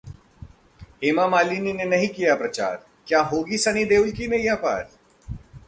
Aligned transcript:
हेमा 1.03 1.27
मालिनी 1.27 1.73
ने 1.73 1.85
नहीं 1.85 2.07
किया 2.07 2.35
प्रचार, 2.35 2.83
क्या 3.07 3.21
होगी 3.21 3.57
सनी 3.57 3.85
देओल 3.85 4.11
की 4.11 4.27
नैया 4.27 4.55
पार? 4.55 4.89